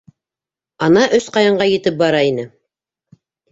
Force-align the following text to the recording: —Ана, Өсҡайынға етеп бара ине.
—Ана, 0.85 1.03
Өсҡайынға 1.19 1.69
етеп 1.73 2.01
бара 2.01 2.25
ине. 2.33 2.49